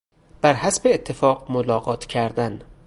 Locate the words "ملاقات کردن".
1.51-2.59